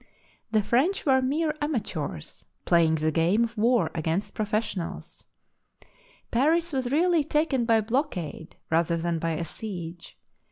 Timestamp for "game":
3.11-3.43